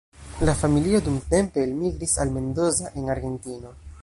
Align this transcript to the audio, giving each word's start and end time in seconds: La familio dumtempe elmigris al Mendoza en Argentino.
La 0.47 0.55
familio 0.61 0.99
dumtempe 1.07 1.63
elmigris 1.67 2.17
al 2.25 2.31
Mendoza 2.39 2.91
en 2.95 3.11
Argentino. 3.17 3.73